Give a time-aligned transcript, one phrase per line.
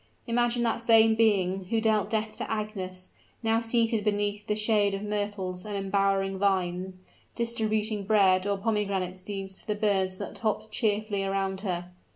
[0.25, 3.11] Imagine that same being, who dealt death to Agnes,
[3.43, 6.97] now seated beneath the shade of myrtles and embowering vines,
[7.35, 11.91] distributing bread or pomegranate seeds to the birds that hopped cheerfully around her.